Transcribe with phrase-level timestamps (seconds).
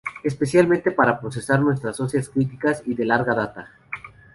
[0.23, 3.69] Especialmente para procesar muestras óseas críticas y de larga data.